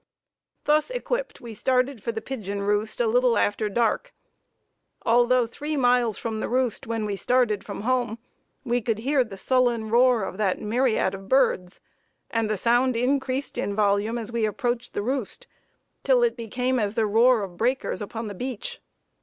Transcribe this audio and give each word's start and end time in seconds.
Thus 0.63 0.89
equipped, 0.89 1.41
we 1.41 1.53
started 1.53 2.01
for 2.01 2.11
the 2.11 2.23
pigeon 2.23 2.63
roost 2.63 2.99
a 2.99 3.05
little 3.05 3.37
after 3.37 3.69
dark. 3.69 4.15
Although 5.05 5.45
three 5.45 5.77
miles 5.77 6.17
from 6.17 6.39
the 6.39 6.49
roost 6.49 6.87
when 6.87 7.05
we 7.05 7.15
started 7.15 7.63
from 7.63 7.81
home, 7.81 8.17
we 8.63 8.81
could 8.81 8.97
hear 8.97 9.23
the 9.23 9.37
sullen 9.37 9.91
roar 9.91 10.23
of 10.23 10.37
that 10.39 10.59
myriad 10.59 11.13
of 11.13 11.29
birds, 11.29 11.79
and 12.31 12.49
the 12.49 12.57
sound 12.57 12.95
increased 12.95 13.59
in 13.59 13.75
volume 13.75 14.17
as 14.17 14.31
we 14.31 14.43
approached 14.45 14.95
the 14.95 15.03
roost, 15.03 15.45
till 16.01 16.23
it 16.23 16.35
became 16.35 16.79
as 16.79 16.95
the 16.95 17.05
roar 17.05 17.43
of 17.43 17.51
the 17.51 17.57
breakers 17.57 18.01
upon 18.01 18.25
the 18.27 18.33
beach. 18.33 18.81